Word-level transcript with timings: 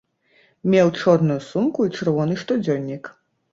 Меў 0.73 0.87
чорную 1.03 1.37
сумку 1.49 1.79
і 1.89 1.93
чырвоны 1.99 2.41
штодзённік. 2.43 3.15